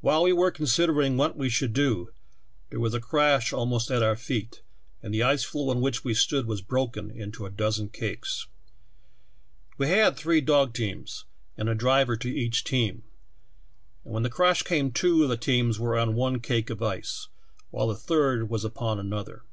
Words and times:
"While 0.00 0.24
we 0.24 0.32
were 0.32 0.50
considering 0.50 1.16
what 1.16 1.36
we 1.36 1.48
should 1.48 1.72
do, 1.74 2.10
there 2.70 2.80
was 2.80 2.92
a 2.92 2.98
crash 3.00 3.52
almost 3.52 3.88
at 3.88 4.02
our 4.02 4.16
feet, 4.16 4.62
and 5.00 5.14
the 5.14 5.22
ice 5.22 5.44
floe 5.44 5.68
on 5.70 5.80
which 5.80 6.02
we 6.02 6.12
stood 6.12 6.46
was 6.48 6.60
broken 6.60 7.08
into 7.12 7.46
a 7.46 7.50
dozen 7.52 7.90
cakes. 7.90 8.48
We 9.78 9.86
had 9.90 10.16
three 10.16 10.40
dog 10.40 10.72
teams 10.74 11.26
and 11.56 11.68
a 11.68 11.74
driver 11.76 12.16
to 12.16 12.28
each 12.28 12.64
team, 12.64 13.04
and 14.04 14.12
when 14.14 14.22
the 14.24 14.28
crash 14.28 14.64
came 14.64 14.90
two 14.90 15.22
of 15.22 15.28
the 15.28 15.36
teams 15.36 15.78
were 15.78 15.96
on 15.96 16.16
one 16.16 16.40
cake 16.40 16.68
of 16.68 16.82
ice, 16.82 17.28
while 17.70 17.86
the 17.86 17.94
third 17.94 18.50
was 18.50 18.64
upon 18.64 18.98
another. 18.98 19.44